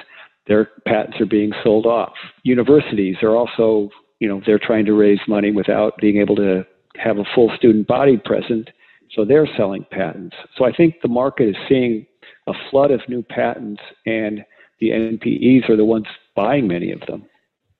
their 0.47 0.69
patents 0.87 1.19
are 1.19 1.25
being 1.25 1.51
sold 1.63 1.85
off. 1.85 2.13
Universities 2.43 3.17
are 3.21 3.35
also, 3.35 3.89
you 4.19 4.27
know, 4.27 4.41
they're 4.45 4.59
trying 4.59 4.85
to 4.85 4.93
raise 4.93 5.19
money 5.27 5.51
without 5.51 5.97
being 5.97 6.17
able 6.17 6.35
to 6.35 6.65
have 6.95 7.17
a 7.17 7.25
full 7.35 7.51
student 7.57 7.87
body 7.87 8.17
present, 8.17 8.69
so 9.15 9.23
they're 9.23 9.47
selling 9.55 9.85
patents. 9.91 10.35
So 10.57 10.65
I 10.65 10.71
think 10.71 10.95
the 11.01 11.07
market 11.07 11.49
is 11.49 11.55
seeing 11.69 12.05
a 12.47 12.53
flood 12.69 12.91
of 12.91 13.01
new 13.07 13.21
patents, 13.21 13.81
and 14.05 14.43
the 14.79 14.89
NPEs 14.89 15.69
are 15.69 15.77
the 15.77 15.85
ones 15.85 16.07
buying 16.35 16.67
many 16.67 16.91
of 16.91 17.01
them. 17.01 17.25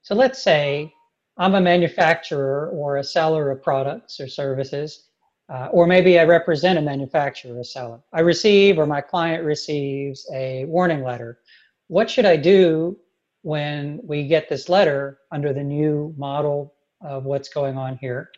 So 0.02 0.16
let's 0.16 0.42
say 0.42 0.94
I'm 1.38 1.56
a 1.56 1.62
manufacturer 1.62 2.70
or 2.74 2.98
a 2.98 3.04
seller 3.04 3.52
of 3.52 3.62
products 3.62 4.20
or 4.20 4.28
services, 4.28 5.08
uh, 5.50 5.68
or 5.72 5.88
maybe 5.88 6.20
I 6.20 6.24
represent 6.24 6.80
a 6.80 6.82
manufacturer 6.82 7.58
or 7.58 7.64
seller. 7.64 8.00
I 8.14 8.22
receive 8.22 8.78
or 8.78 8.86
my 8.86 9.02
client 9.02 9.44
receives 9.44 10.28
a 10.34 10.66
warning 10.66 11.04
letter. 11.04 11.40
What 11.88 12.10
should 12.10 12.26
I 12.26 12.38
do 12.38 12.98
when 13.44 14.00
we 14.04 14.28
get 14.28 14.50
this 14.50 14.68
letter 14.68 15.20
under 15.32 15.54
the 15.54 15.64
new 15.64 16.14
model 16.18 16.74
of 17.02 17.24
what's 17.24 17.50
going 17.50 17.78
on 17.78 17.98
here? 17.98 18.32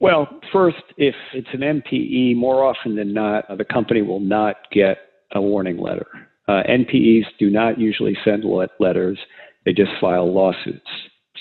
Well, 0.00 0.28
first, 0.52 0.82
if 0.96 1.14
it's 1.32 1.48
an 1.52 1.60
NPE, 1.60 2.36
more 2.36 2.64
often 2.64 2.96
than 2.96 3.14
not, 3.14 3.46
the 3.56 3.64
company 3.64 4.02
will 4.02 4.20
not 4.20 4.56
get 4.70 4.98
a 5.34 5.40
warning 5.40 5.78
letter. 5.78 6.06
Uh, 6.46 6.62
NPEs 6.68 7.24
do 7.38 7.50
not 7.50 7.78
usually 7.78 8.16
send 8.24 8.44
letters, 8.78 9.18
they 9.64 9.72
just 9.72 9.92
file 10.00 10.30
lawsuits. 10.30 10.90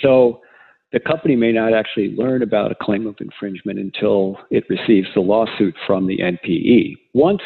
So 0.01 0.41
the 0.93 0.99
company 0.99 1.35
may 1.35 1.51
not 1.51 1.73
actually 1.73 2.15
learn 2.15 2.41
about 2.41 2.71
a 2.71 2.75
claim 2.75 3.05
of 3.05 3.15
infringement 3.19 3.79
until 3.79 4.37
it 4.49 4.63
receives 4.69 5.07
the 5.13 5.21
lawsuit 5.21 5.75
from 5.85 6.07
the 6.07 6.19
NPE. 6.19 6.95
Once 7.13 7.41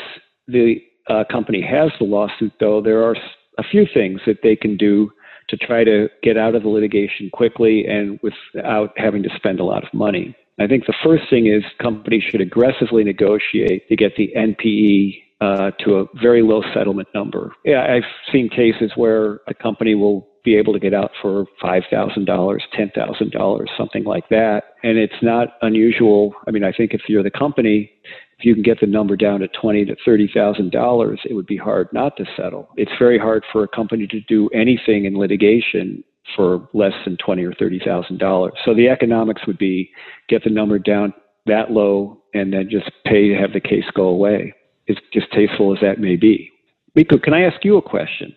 the 0.48 0.76
uh, 1.10 1.24
company 1.32 1.62
has 1.62 1.90
the 2.00 2.06
lawsuit, 2.06 2.52
though, 2.60 2.82
there 2.82 3.04
are 3.04 3.16
a 3.58 3.64
few 3.64 3.86
things 3.92 4.22
that 4.26 4.40
they 4.44 4.56
can 4.56 4.78
do 4.78 5.12
to 5.50 5.58
try 5.58 5.84
to 5.84 6.10
get 6.24 6.38
out 6.38 6.56
of 6.56 6.64
the 6.64 6.70
litigation 6.70 7.30
quickly 7.32 7.86
and 7.86 8.20
without 8.22 8.92
having 8.98 9.24
to 9.24 9.30
spend 9.36 9.60
a 9.60 9.64
lot 9.64 9.84
of 9.84 9.94
money. 9.94 10.36
I 10.60 10.68
think 10.68 10.86
the 10.88 10.96
first 11.04 11.24
thing 11.30 11.48
is 11.48 11.64
companies 11.80 12.24
should 12.24 12.42
aggressively 12.42 13.04
negotiate 13.04 13.88
to 13.90 13.96
get 13.96 14.16
the 14.16 14.34
NPE 14.36 15.22
uh, 15.40 15.72
to 15.80 15.98
a 15.98 16.06
very 16.20 16.42
low 16.42 16.64
settlement 16.74 17.08
number. 17.14 17.54
Yeah, 17.64 17.86
I've 17.94 18.10
seen 18.32 18.50
cases 18.50 18.92
where 18.96 19.42
a 19.48 19.54
company 19.54 19.94
will 19.94 20.28
be 20.44 20.56
able 20.56 20.74
to 20.74 20.80
get 20.80 20.94
out 20.94 21.12
for 21.22 21.46
$5,000, 21.62 22.26
$10,000, 22.26 23.66
something 23.78 24.04
like 24.04 24.30
that. 24.30 24.64
And 24.82 24.98
it's 24.98 25.22
not 25.22 25.50
unusual. 25.62 26.34
I 26.48 26.52
mean, 26.52 26.64
I 26.64 26.72
think 26.72 26.94
if 26.94 27.02
you're 27.08 27.22
the 27.22 27.30
company, 27.30 27.92
if 28.40 28.46
you 28.46 28.54
can 28.54 28.64
get 28.64 28.80
the 28.80 28.88
number 28.88 29.16
down 29.16 29.40
to 29.40 29.48
twenty 29.48 29.84
to 29.86 29.96
thirty 30.06 30.30
thousand 30.32 30.72
dollars, 30.72 31.20
it 31.26 31.34
would 31.34 31.48
be 31.48 31.58
hard 31.58 31.88
not 31.92 32.16
to 32.18 32.26
settle. 32.36 32.70
It's 32.78 32.92
very 33.00 33.18
hard 33.18 33.44
for 33.52 33.64
a 33.64 33.68
company 33.68 34.06
to 34.08 34.20
do 34.22 34.48
anything 34.50 35.06
in 35.06 35.18
litigation 35.18 36.04
for 36.36 36.68
less 36.74 36.94
than 37.04 37.18
twenty 37.18 37.44
or 37.44 37.54
thirty 37.54 37.80
thousand 37.84 38.20
dollars. 38.20 38.54
So 38.64 38.76
the 38.76 38.90
economics 38.90 39.48
would 39.48 39.58
be 39.58 39.90
get 40.30 40.44
the 40.44 40.52
number 40.52 40.78
down 40.78 41.14
that 41.48 41.72
low 41.72 42.22
and 42.34 42.54
then 42.54 42.70
just 42.70 42.92
pay 43.06 43.30
to 43.30 43.36
have 43.36 43.54
the 43.54 43.60
case 43.60 43.86
go 43.96 44.04
away. 44.04 44.54
As 44.90 44.96
distasteful 45.12 45.74
as 45.74 45.82
that 45.82 46.00
may 46.00 46.16
be. 46.16 46.50
Miku, 46.96 47.22
can 47.22 47.34
I 47.34 47.42
ask 47.42 47.66
you 47.66 47.76
a 47.76 47.82
question? 47.82 48.34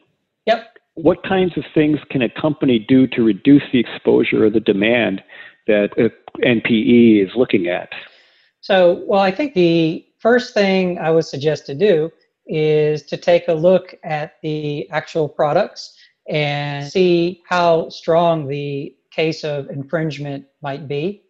Yep. 0.47 0.79
What 0.95 1.23
kinds 1.23 1.57
of 1.57 1.63
things 1.73 2.01
can 2.11 2.23
a 2.23 2.29
company 2.29 2.85
do 2.89 3.07
to 3.09 3.23
reduce 3.23 3.63
the 3.73 3.79
exposure 3.79 4.45
or 4.45 4.51
the 4.51 4.59
demand 4.59 5.23
that 5.69 5.91
uh, 5.97 6.09
NPE 6.45 7.25
is 7.25 7.31
looking 7.37 7.69
at? 7.69 7.91
So, 8.61 9.03
well, 9.07 9.21
I 9.21 9.31
think 9.31 9.55
the 9.55 10.07
first 10.19 10.55
thing 10.55 10.99
I 10.99 11.11
would 11.11 11.25
suggest 11.25 11.67
to 11.67 11.75
do 11.75 12.11
is 12.47 13.03
to 13.05 13.17
take 13.17 13.49
a 13.49 13.55
look 13.55 13.95
at 14.05 14.35
the 14.43 14.89
actual 14.91 15.29
products 15.29 15.97
and 16.29 16.87
see 16.91 17.43
how 17.49 17.89
strong 17.89 18.47
the 18.47 18.95
case 19.11 19.45
of 19.45 19.71
infringement 19.71 20.45
might 20.63 20.87
be. 20.87 21.23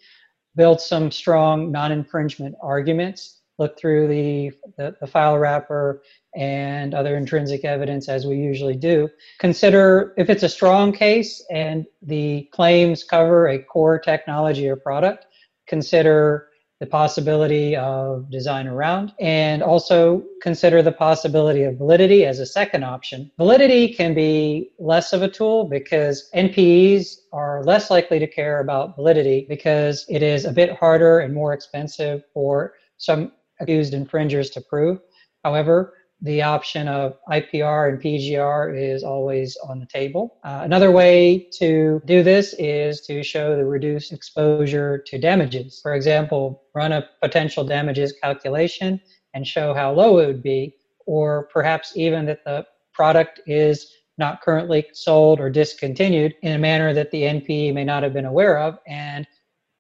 Build 0.57 0.81
some 0.81 1.11
strong 1.11 1.71
non 1.71 1.93
infringement 1.93 2.57
arguments, 2.61 3.41
look 3.59 3.79
through 3.79 4.09
the, 4.09 4.51
the, 4.77 4.97
the, 5.01 5.07
file 5.07 5.39
wrapper 5.39 6.03
and 6.35 6.93
other 6.93 7.17
intrinsic 7.17 7.65
evidence 7.65 8.09
as 8.09 8.27
we 8.27 8.37
usually 8.37 8.75
do. 8.75 9.09
Consider 9.39 10.13
if 10.17 10.29
it's 10.29 10.43
a 10.43 10.49
strong 10.49 10.93
case 10.93 11.45
and 11.51 11.87
the 12.03 12.49
claims 12.53 13.05
cover 13.05 13.49
a 13.49 13.63
core 13.63 13.99
technology 13.99 14.69
or 14.69 14.77
product, 14.77 15.27
consider 15.69 16.50
the 16.81 16.87
possibility 16.87 17.77
of 17.77 18.31
design 18.31 18.67
around, 18.67 19.13
and 19.21 19.63
also 19.63 20.25
consider 20.41 20.83
the 20.83 20.91
possibility 20.91 21.63
of 21.63 21.77
validity 21.77 22.25
as 22.25 22.39
a 22.39 22.47
second 22.47 22.83
option. 22.83 23.31
Validity 23.37 23.93
can 23.93 24.15
be 24.15 24.71
less 24.79 25.13
of 25.13 25.23
a 25.23 25.29
tool 25.29 25.65
because 25.65 26.31
NPEs 26.35 27.19
are 27.33 27.63
less 27.65 27.91
likely 27.91 28.19
to 28.19 28.27
care 28.27 28.61
about 28.61 28.97
validity 28.97 29.45
because 29.49 30.07
it 30.09 30.23
is 30.23 30.47
a 30.47 30.53
bit 30.53 30.75
harder 30.75 31.21
and 31.21 31.35
more 31.35 31.53
expensive 31.53 32.23
for 32.33 32.73
some 32.97 33.33
accused 33.61 33.93
infringers 33.93 34.49
to 34.51 34.61
prove. 34.63 34.99
However, 35.45 35.95
the 36.23 36.43
option 36.43 36.87
of 36.87 37.17
IPR 37.31 37.89
and 37.89 38.03
PGR 38.03 38.77
is 38.79 39.03
always 39.03 39.57
on 39.69 39.81
the 39.81 39.87
table. 39.87 40.37
Uh, 40.45 40.61
another 40.63 40.91
way 40.91 41.49
to 41.59 42.03
do 42.05 42.23
this 42.23 42.55
is 42.59 43.01
to 43.03 43.23
show 43.23 43.57
the 43.57 43.65
reduced 43.65 44.13
exposure 44.13 44.99
to 45.07 45.19
damages. 45.19 45.81
For 45.83 45.95
example, 45.95 46.63
run 46.75 46.93
a 46.93 47.09
potential 47.23 47.65
damages 47.65 48.13
calculation 48.23 49.01
and 49.33 49.47
show 49.47 49.73
how 49.73 49.93
low 49.93 50.19
it 50.19 50.27
would 50.27 50.43
be, 50.43 50.77
or 51.07 51.49
perhaps 51.53 51.97
even 51.97 52.27
that 52.27 52.45
the 52.45 52.67
product 52.93 53.41
is 53.47 53.91
not 54.19 54.43
currently 54.43 54.87
sold 54.93 55.41
or 55.41 55.49
discontinued 55.49 56.35
in 56.43 56.53
a 56.53 56.59
manner 56.59 56.93
that 56.93 57.11
the 57.11 57.23
NPE 57.23 57.73
may 57.73 57.85
not 57.85 58.03
have 58.03 58.13
been 58.13 58.27
aware 58.27 58.59
of 58.59 58.79
and 58.87 59.27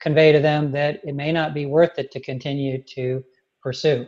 convey 0.00 0.32
to 0.32 0.40
them 0.40 0.72
that 0.72 1.00
it 1.04 1.14
may 1.14 1.30
not 1.30 1.52
be 1.52 1.66
worth 1.66 1.98
it 1.98 2.10
to 2.12 2.20
continue 2.20 2.82
to 2.82 3.22
pursue. 3.62 4.06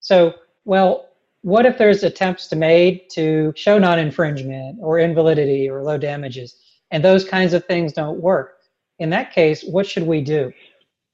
So, 0.00 0.34
well, 0.64 1.07
what 1.42 1.66
if 1.66 1.78
there's 1.78 2.02
attempts 2.02 2.48
to 2.48 2.56
made 2.56 3.08
to 3.10 3.52
show 3.56 3.78
non-infringement 3.78 4.78
or 4.80 4.98
invalidity 4.98 5.68
or 5.68 5.82
low 5.82 5.98
damages? 5.98 6.56
And 6.90 7.04
those 7.04 7.24
kinds 7.24 7.52
of 7.54 7.64
things 7.66 7.92
don't 7.92 8.20
work. 8.20 8.56
In 8.98 9.10
that 9.10 9.32
case 9.32 9.62
what 9.64 9.86
should 9.86 10.04
we 10.04 10.20
do? 10.20 10.52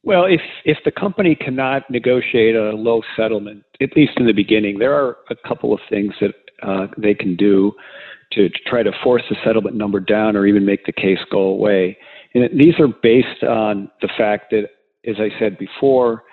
Well 0.02 0.24
if 0.24 0.40
if 0.64 0.78
the 0.84 0.92
company 0.92 1.34
cannot 1.34 1.90
negotiate 1.90 2.56
a 2.56 2.72
low 2.72 3.02
settlement 3.16 3.64
at 3.80 3.96
least 3.96 4.12
in 4.16 4.26
the 4.26 4.32
beginning 4.32 4.78
there 4.78 4.94
are 4.94 5.18
a 5.30 5.36
couple 5.48 5.72
of 5.72 5.80
things 5.90 6.14
that 6.20 6.34
uh, 6.62 6.86
they 6.96 7.14
can 7.14 7.36
do 7.36 7.72
to, 8.32 8.48
to 8.48 8.58
try 8.66 8.82
to 8.82 8.92
force 9.02 9.22
the 9.28 9.36
settlement 9.44 9.76
number 9.76 10.00
down 10.00 10.36
or 10.36 10.46
even 10.46 10.64
make 10.64 10.86
the 10.86 10.92
case 10.92 11.18
go 11.30 11.40
away. 11.40 11.96
And 12.34 12.48
these 12.58 12.78
are 12.80 12.88
based 12.88 13.42
on 13.42 13.90
the 14.00 14.08
fact 14.16 14.50
that 14.50 14.70
as 15.06 15.16
i 15.18 15.28
said 15.38 15.58
before 15.58 16.24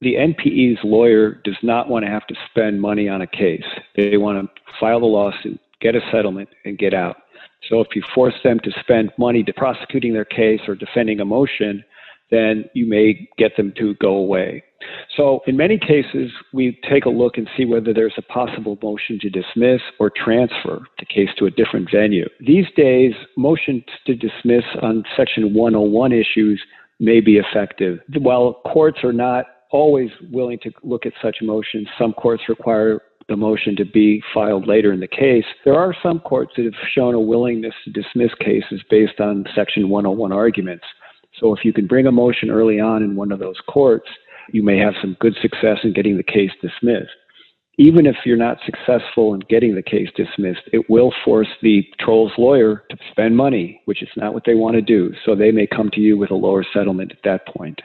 the 0.00 0.14
NPE's 0.14 0.78
lawyer 0.82 1.40
does 1.44 1.58
not 1.62 1.88
want 1.88 2.04
to 2.04 2.10
have 2.10 2.26
to 2.28 2.34
spend 2.50 2.80
money 2.80 3.08
on 3.08 3.22
a 3.22 3.26
case. 3.26 3.64
They 3.96 4.16
want 4.16 4.42
to 4.42 4.62
file 4.78 5.00
the 5.00 5.06
lawsuit, 5.06 5.60
get 5.80 5.94
a 5.94 6.00
settlement, 6.10 6.48
and 6.64 6.78
get 6.78 6.94
out. 6.94 7.16
So 7.68 7.80
if 7.80 7.88
you 7.94 8.02
force 8.14 8.34
them 8.42 8.58
to 8.60 8.70
spend 8.80 9.12
money 9.18 9.42
to 9.42 9.52
prosecuting 9.52 10.14
their 10.14 10.24
case 10.24 10.60
or 10.66 10.74
defending 10.74 11.20
a 11.20 11.24
motion, 11.24 11.84
then 12.30 12.64
you 12.74 12.86
may 12.86 13.28
get 13.36 13.56
them 13.56 13.72
to 13.76 13.94
go 13.94 14.14
away. 14.14 14.62
So 15.16 15.40
in 15.46 15.56
many 15.56 15.78
cases, 15.78 16.30
we 16.54 16.78
take 16.88 17.04
a 17.04 17.10
look 17.10 17.36
and 17.36 17.48
see 17.56 17.66
whether 17.66 17.92
there's 17.92 18.14
a 18.16 18.22
possible 18.22 18.78
motion 18.82 19.18
to 19.20 19.28
dismiss 19.28 19.80
or 19.98 20.10
transfer 20.10 20.80
the 20.98 21.04
case 21.04 21.28
to 21.38 21.46
a 21.46 21.50
different 21.50 21.90
venue. 21.92 22.26
These 22.40 22.66
days, 22.76 23.12
motions 23.36 23.82
to 24.06 24.14
dismiss 24.14 24.64
on 24.80 25.04
Section 25.16 25.52
101 25.52 26.12
issues 26.12 26.62
may 26.98 27.20
be 27.20 27.36
effective. 27.36 27.98
While 28.18 28.60
courts 28.64 29.04
are 29.04 29.12
not 29.12 29.46
always 29.70 30.10
willing 30.30 30.58
to 30.62 30.70
look 30.82 31.06
at 31.06 31.12
such 31.22 31.36
motions. 31.42 31.88
Some 31.98 32.12
courts 32.12 32.42
require 32.48 33.00
the 33.28 33.36
motion 33.36 33.76
to 33.76 33.84
be 33.84 34.22
filed 34.34 34.66
later 34.66 34.92
in 34.92 35.00
the 35.00 35.06
case. 35.06 35.44
There 35.64 35.78
are 35.78 35.94
some 36.02 36.18
courts 36.20 36.52
that 36.56 36.64
have 36.64 36.74
shown 36.92 37.14
a 37.14 37.20
willingness 37.20 37.74
to 37.84 37.90
dismiss 37.90 38.34
cases 38.40 38.82
based 38.90 39.20
on 39.20 39.44
Section 39.54 39.88
101 39.88 40.32
arguments. 40.32 40.84
So 41.38 41.54
if 41.54 41.64
you 41.64 41.72
can 41.72 41.86
bring 41.86 42.06
a 42.06 42.12
motion 42.12 42.50
early 42.50 42.80
on 42.80 43.02
in 43.02 43.14
one 43.14 43.30
of 43.30 43.38
those 43.38 43.60
courts, 43.68 44.08
you 44.52 44.64
may 44.64 44.78
have 44.78 44.94
some 45.00 45.16
good 45.20 45.36
success 45.40 45.78
in 45.84 45.92
getting 45.92 46.16
the 46.16 46.24
case 46.24 46.50
dismissed. 46.60 47.10
Even 47.78 48.04
if 48.04 48.16
you're 48.26 48.36
not 48.36 48.58
successful 48.66 49.32
in 49.32 49.40
getting 49.48 49.74
the 49.74 49.82
case 49.82 50.08
dismissed, 50.16 50.62
it 50.72 50.90
will 50.90 51.14
force 51.24 51.48
the 51.62 51.82
troll's 51.98 52.32
lawyer 52.36 52.84
to 52.90 52.96
spend 53.10 53.36
money, 53.36 53.80
which 53.84 54.02
is 54.02 54.08
not 54.16 54.34
what 54.34 54.42
they 54.44 54.54
want 54.54 54.74
to 54.74 54.82
do. 54.82 55.14
So 55.24 55.34
they 55.34 55.52
may 55.52 55.66
come 55.66 55.88
to 55.92 56.00
you 56.00 56.18
with 56.18 56.30
a 56.30 56.34
lower 56.34 56.66
settlement 56.74 57.12
at 57.12 57.22
that 57.24 57.46
point. 57.46 57.80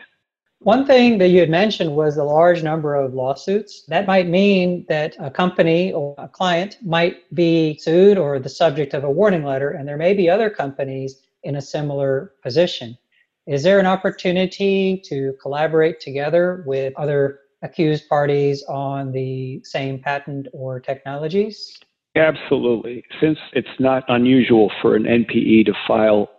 One 0.65 0.83
thing 0.83 1.19
that 1.19 1.27
you 1.27 1.41
had 1.41 1.51
mentioned 1.51 1.95
was 1.95 2.15
the 2.15 2.23
large 2.23 2.63
number 2.63 2.95
of 2.95 3.13
lawsuits. 3.13 3.83
That 3.83 4.07
might 4.07 4.27
mean 4.27 4.83
that 4.89 5.15
a 5.19 5.29
company 5.29 5.93
or 5.93 6.15
a 6.17 6.27
client 6.27 6.79
might 6.83 7.17
be 7.35 7.77
sued 7.77 8.17
or 8.17 8.39
the 8.39 8.49
subject 8.49 8.95
of 8.95 9.03
a 9.03 9.11
warning 9.11 9.43
letter, 9.43 9.69
and 9.69 9.87
there 9.87 9.95
may 9.95 10.15
be 10.15 10.27
other 10.27 10.49
companies 10.49 11.21
in 11.43 11.57
a 11.57 11.61
similar 11.61 12.33
position. 12.41 12.97
Is 13.45 13.61
there 13.61 13.79
an 13.79 13.85
opportunity 13.85 14.99
to 15.05 15.35
collaborate 15.39 15.99
together 15.99 16.63
with 16.65 16.95
other 16.97 17.41
accused 17.61 18.09
parties 18.09 18.63
on 18.63 19.11
the 19.11 19.61
same 19.63 19.99
patent 19.99 20.47
or 20.51 20.79
technologies? 20.79 21.77
Absolutely. 22.15 23.03
Since 23.21 23.37
it's 23.53 23.79
not 23.79 24.03
unusual 24.07 24.71
for 24.81 24.95
an 24.95 25.03
NPE 25.03 25.67
to 25.67 25.73
file 25.87 26.31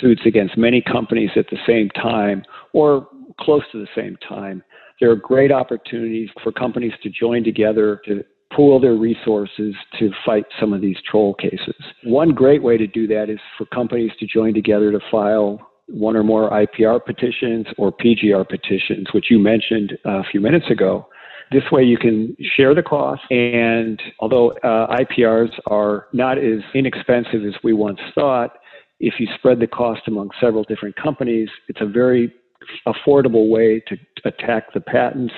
suits 0.00 0.22
against 0.24 0.56
many 0.56 0.80
companies 0.80 1.30
at 1.34 1.46
the 1.50 1.58
same 1.66 1.88
time 1.90 2.44
or 2.72 3.08
close 3.40 3.62
to 3.72 3.80
the 3.80 3.88
same 3.94 4.16
time. 4.28 4.62
There 5.00 5.10
are 5.10 5.16
great 5.16 5.50
opportunities 5.50 6.28
for 6.42 6.52
companies 6.52 6.92
to 7.02 7.10
join 7.10 7.44
together 7.44 8.00
to 8.06 8.24
pool 8.54 8.78
their 8.78 8.94
resources 8.94 9.74
to 9.98 10.10
fight 10.24 10.44
some 10.60 10.72
of 10.72 10.80
these 10.80 10.96
troll 11.10 11.34
cases. 11.34 11.74
One 12.04 12.30
great 12.30 12.62
way 12.62 12.76
to 12.76 12.86
do 12.86 13.06
that 13.08 13.30
is 13.30 13.38
for 13.56 13.64
companies 13.66 14.12
to 14.20 14.26
join 14.26 14.54
together 14.54 14.92
to 14.92 15.00
file 15.10 15.58
one 15.88 16.16
or 16.16 16.22
more 16.22 16.50
IPR 16.50 17.04
petitions 17.04 17.66
or 17.76 17.92
PGR 17.92 18.48
petitions, 18.48 19.08
which 19.12 19.26
you 19.30 19.38
mentioned 19.38 19.98
a 20.04 20.22
few 20.30 20.40
minutes 20.40 20.70
ago. 20.70 21.06
This 21.50 21.64
way, 21.70 21.82
you 21.82 21.98
can 21.98 22.34
share 22.56 22.74
the 22.74 22.82
cost, 22.82 23.20
and 23.30 24.00
although 24.20 24.52
uh, 24.64 24.96
IPRs 24.96 25.50
are 25.66 26.06
not 26.14 26.38
as 26.38 26.60
inexpensive 26.74 27.44
as 27.46 27.54
we 27.62 27.74
once 27.74 27.98
thought, 28.14 28.56
if 29.00 29.14
you 29.18 29.26
spread 29.34 29.60
the 29.60 29.66
cost 29.66 30.02
among 30.06 30.30
several 30.40 30.64
different 30.64 30.96
companies, 30.96 31.50
it's 31.68 31.80
a 31.82 31.86
very 31.86 32.32
affordable 32.86 33.48
way 33.48 33.82
to 33.88 33.96
attack 34.24 34.72
the 34.72 34.80
patents 34.80 35.34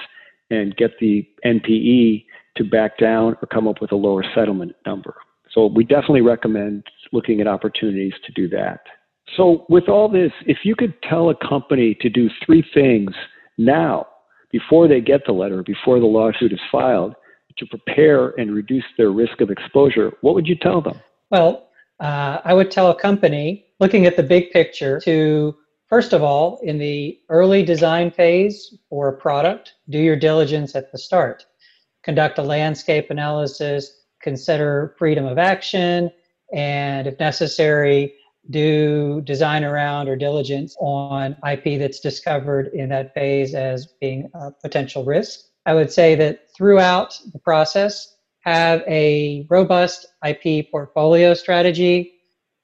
and 0.50 0.76
get 0.76 0.98
the 1.00 1.26
NPE 1.44 2.24
to 2.56 2.64
back 2.64 2.98
down 2.98 3.36
or 3.42 3.46
come 3.52 3.66
up 3.66 3.80
with 3.80 3.92
a 3.92 3.96
lower 3.96 4.24
settlement 4.34 4.74
number. 4.86 5.14
So 5.52 5.66
we 5.66 5.84
definitely 5.84 6.20
recommend 6.20 6.84
looking 7.12 7.40
at 7.40 7.46
opportunities 7.46 8.14
to 8.26 8.32
do 8.32 8.48
that. 8.48 8.80
So 9.36 9.64
with 9.68 9.88
all 9.88 10.08
this, 10.08 10.32
if 10.46 10.58
you 10.64 10.74
could 10.76 10.94
tell 11.02 11.30
a 11.30 11.34
company 11.34 11.96
to 12.00 12.08
do 12.08 12.28
three 12.44 12.64
things 12.74 13.12
now 13.56 14.06
before 14.50 14.86
they 14.86 15.00
get 15.00 15.22
the 15.26 15.32
letter, 15.32 15.62
before 15.62 15.98
the 15.98 16.06
lawsuit 16.06 16.52
is 16.52 16.60
filed, 16.70 17.14
to 17.56 17.66
prepare 17.66 18.30
and 18.30 18.52
reduce 18.52 18.84
their 18.98 19.10
risk 19.10 19.40
of 19.40 19.50
exposure, 19.50 20.12
what 20.22 20.34
would 20.34 20.46
you 20.46 20.56
tell 20.56 20.80
them? 20.80 21.00
Well, 21.30 21.68
uh, 22.00 22.40
I 22.44 22.52
would 22.52 22.70
tell 22.70 22.90
a 22.90 23.00
company 23.00 23.66
looking 23.78 24.06
at 24.06 24.16
the 24.16 24.22
big 24.22 24.50
picture 24.50 25.00
to 25.00 25.56
First 25.94 26.12
of 26.12 26.24
all, 26.24 26.58
in 26.64 26.78
the 26.78 27.20
early 27.28 27.62
design 27.62 28.10
phase 28.10 28.76
for 28.90 29.06
a 29.06 29.16
product, 29.16 29.74
do 29.88 30.00
your 30.00 30.16
diligence 30.16 30.74
at 30.74 30.90
the 30.90 30.98
start. 30.98 31.46
Conduct 32.02 32.36
a 32.36 32.42
landscape 32.42 33.12
analysis, 33.12 34.02
consider 34.20 34.96
freedom 34.98 35.24
of 35.24 35.38
action, 35.38 36.10
and 36.52 37.06
if 37.06 37.16
necessary, 37.20 38.12
do 38.50 39.20
design 39.20 39.62
around 39.62 40.08
or 40.08 40.16
diligence 40.16 40.74
on 40.80 41.36
IP 41.48 41.78
that's 41.78 42.00
discovered 42.00 42.72
in 42.74 42.88
that 42.88 43.14
phase 43.14 43.54
as 43.54 43.86
being 44.00 44.28
a 44.34 44.50
potential 44.50 45.04
risk. 45.04 45.42
I 45.64 45.74
would 45.74 45.92
say 45.92 46.16
that 46.16 46.48
throughout 46.56 47.16
the 47.32 47.38
process, 47.38 48.16
have 48.40 48.82
a 48.88 49.46
robust 49.48 50.06
IP 50.26 50.72
portfolio 50.72 51.34
strategy 51.34 52.14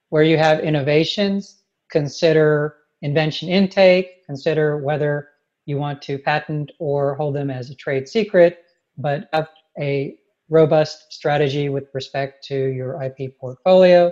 where 0.09 0.23
you 0.23 0.37
have 0.37 0.59
innovations, 0.59 1.63
consider 1.89 2.75
invention 3.01 3.49
intake, 3.49 4.25
consider 4.25 4.77
whether 4.77 5.29
you 5.65 5.77
want 5.77 6.01
to 6.03 6.17
patent 6.17 6.71
or 6.79 7.15
hold 7.15 7.35
them 7.35 7.49
as 7.49 7.69
a 7.69 7.75
trade 7.75 8.07
secret, 8.07 8.59
but 8.97 9.29
have 9.33 9.49
a 9.79 10.15
robust 10.49 11.13
strategy 11.13 11.69
with 11.69 11.87
respect 11.93 12.43
to 12.45 12.55
your 12.55 13.01
IP 13.01 13.37
portfolio. 13.39 14.11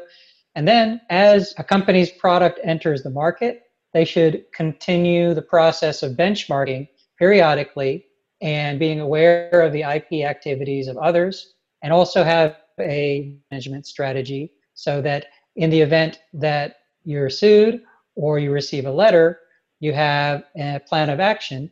And 0.55 0.67
then 0.67 1.01
as 1.09 1.53
a 1.57 1.63
company's 1.63 2.11
product 2.11 2.59
enters 2.63 3.03
the 3.03 3.09
market, 3.09 3.63
they 3.93 4.05
should 4.05 4.45
continue 4.53 5.33
the 5.33 5.41
process 5.41 6.03
of 6.03 6.13
benchmarking 6.13 6.87
periodically 7.17 8.05
and 8.41 8.79
being 8.79 8.99
aware 8.99 9.61
of 9.61 9.73
the 9.73 9.81
IP 9.81 10.25
activities 10.25 10.87
of 10.87 10.97
others 10.97 11.53
and 11.81 11.91
also 11.91 12.23
have 12.23 12.57
a 12.79 13.35
management 13.51 13.85
strategy 13.85 14.53
so 14.73 15.01
that 15.01 15.25
in 15.55 15.69
the 15.69 15.81
event 15.81 16.21
that 16.33 16.77
you're 17.03 17.29
sued 17.29 17.81
or 18.19 18.37
you 18.37 18.51
receive 18.51 18.85
a 18.85 18.91
letter, 18.91 19.39
you 19.79 19.93
have 19.93 20.43
a 20.57 20.79
plan 20.85 21.09
of 21.09 21.21
action. 21.21 21.71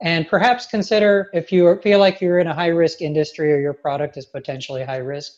And 0.00 0.28
perhaps 0.28 0.66
consider 0.66 1.28
if 1.34 1.50
you 1.50 1.74
feel 1.82 1.98
like 1.98 2.20
you're 2.20 2.38
in 2.38 2.46
a 2.46 2.54
high 2.54 2.68
risk 2.68 3.02
industry 3.02 3.52
or 3.52 3.58
your 3.58 3.74
product 3.74 4.16
is 4.16 4.24
potentially 4.24 4.84
high 4.84 4.98
risk, 4.98 5.32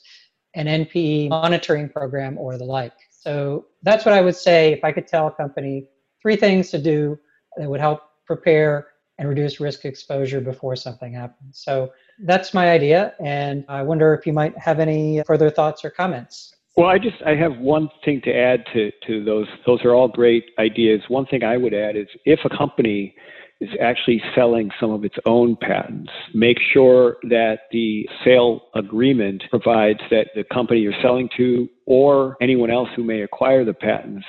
an 0.55 0.67
NPE 0.67 1.31
monitoring 1.31 1.89
program 1.89 2.37
or 2.37 2.59
the 2.59 2.65
like. 2.65 2.93
So 3.11 3.67
that's 3.83 4.05
what 4.05 4.13
I 4.13 4.21
would 4.21 4.37
say 4.37 4.75
if 4.75 4.85
I 4.85 4.93
could 4.93 5.07
tell 5.07 5.29
a 5.29 5.33
company 5.33 5.87
three 6.21 6.37
things 6.37 6.71
to 6.73 6.79
do 6.79 7.19
that 7.57 7.69
would 7.69 7.81
help 7.81 8.03
prepare 8.27 8.89
and 9.19 9.29
reduce 9.31 9.61
risk 9.61 9.87
exposure 9.87 10.43
before 10.43 10.77
something 10.77 11.15
happens. 11.15 11.59
So 11.59 11.91
that's 12.25 12.53
my 12.53 12.71
idea. 12.71 13.15
And 13.25 13.65
I 13.67 13.83
wonder 13.83 14.13
if 14.13 14.27
you 14.27 14.35
might 14.35 14.57
have 14.59 14.79
any 14.79 15.23
further 15.27 15.49
thoughts 15.49 15.87
or 15.87 15.91
comments. 15.91 16.55
Well, 16.77 16.89
I 16.89 16.99
just 16.99 17.17
I 17.27 17.35
have 17.35 17.59
one 17.59 17.89
thing 18.05 18.21
to 18.25 18.33
add 18.33 18.65
to 18.73 18.91
to 19.07 19.25
those. 19.25 19.47
Those 19.67 19.85
are 19.85 19.95
all 19.95 20.09
great 20.09 20.45
ideas. 20.59 21.03
One 21.09 21.27
thing 21.27 21.43
I 21.43 21.57
would 21.57 21.75
add 21.75 21.97
is 21.97 22.07
if 22.25 22.41
a 22.45 22.57
company 22.57 23.15
is 23.61 23.69
actually 23.81 24.23
selling 24.35 24.71
some 24.81 24.91
of 24.91 25.05
its 25.05 25.17
own 25.27 25.57
patents, 25.61 26.11
make 26.33 26.57
sure 26.73 27.17
that 27.25 27.59
the 27.73 28.09
sale 28.25 28.63
agreement 28.75 29.43
provides 29.51 30.01
that 30.11 30.29
the 30.35 30.45
company 30.45 30.81
you're 30.81 30.95
selling 31.03 31.29
to 31.37 31.69
or 31.85 32.37
anyone 32.41 32.71
else 32.71 32.89
who 32.97 33.05
may 33.05 33.21
acquire 33.21 33.65
the 33.65 33.75
patents 33.75 34.25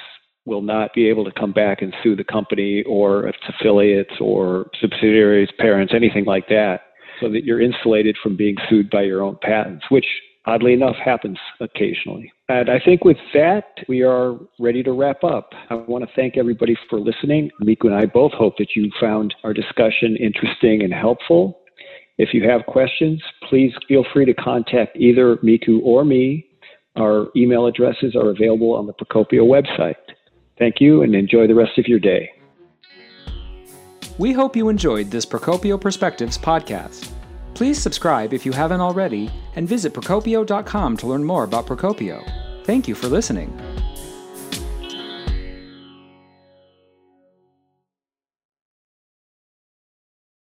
will 0.46 0.62
not 0.62 0.94
be 0.94 1.08
able 1.08 1.24
to 1.24 1.32
come 1.40 1.54
back 1.54 1.82
and 1.82 1.96
sue 2.04 2.16
the 2.16 2.24
company 2.26 2.84
or 2.84 3.28
its 3.28 3.38
affiliates 3.48 4.14
or 4.20 4.70
subsidiaries, 4.82 5.50
parents, 5.60 5.94
anything 5.96 6.26
like 6.26 6.48
that, 6.50 6.82
so 7.22 7.30
that 7.30 7.46
you're 7.46 7.62
insulated 7.62 8.18
from 8.22 8.36
being 8.36 8.58
sued 8.70 8.90
by 8.90 9.04
your 9.04 9.22
own 9.22 9.38
patents, 9.42 9.86
which 9.90 10.06
oddly 10.46 10.74
enough 10.74 10.96
happens 10.96 11.38
occasionally. 11.60 12.32
And 12.50 12.70
I 12.70 12.80
think 12.84 13.06
with 13.06 13.18
that, 13.34 13.66
we 13.88 14.02
are 14.04 14.38
ready 14.60 14.84
to 14.84 14.92
wrap 14.92 15.24
up. 15.24 15.52
I 15.70 15.76
want 15.76 16.04
to 16.04 16.10
thank 16.16 16.38
everybody 16.38 16.76
for 16.90 17.00
listening. 17.00 17.52
Miku 17.64 17.86
and 17.86 17.96
I 17.96 18.06
both 18.06 18.34
hope 18.34 18.58
that 18.58 18.76
you 18.76 18.92
found 19.00 19.34
our 19.44 19.54
discussion 19.54 20.18
interesting 20.18 20.84
and 20.84 20.94
helpful. 20.94 21.60
If 22.18 22.34
you 22.34 22.48
have 22.50 22.66
questions, 22.68 23.22
please 23.50 23.72
feel 23.88 24.06
free 24.14 24.26
to 24.26 24.34
contact 24.34 24.98
either 24.98 25.38
Miku 25.38 25.80
or 25.84 26.04
me. 26.04 26.48
Our 26.98 27.28
email 27.36 27.68
addresses 27.68 28.16
are 28.16 28.30
available 28.30 28.76
on 28.76 28.86
the 28.86 28.94
Procopio 28.94 29.46
website. 29.48 29.96
Thank 30.60 30.76
you 30.80 31.04
and 31.04 31.16
enjoy 31.16 31.48
the 31.48 31.56
rest 31.56 31.78
of 31.78 31.88
your 31.88 32.00
day. 32.00 32.30
We 34.18 34.34
hope 34.34 34.56
you 34.56 34.70
enjoyed 34.70 35.10
this 35.10 35.26
Procopio 35.26 35.80
Perspectives 35.80 36.38
podcast. 36.38 37.12
Please 37.62 37.78
subscribe 37.78 38.34
if 38.34 38.44
you 38.44 38.52
haven't 38.52 38.82
already 38.82 39.30
and 39.56 39.68
visit 39.68 39.94
Procopio.com 39.94 40.98
to 40.98 41.06
learn 41.06 41.24
more 41.24 41.44
about 41.44 41.68
Procopio. 41.68 42.20
Thank 42.66 42.88
you 42.88 42.96
for 42.96 43.08
listening. 43.08 43.56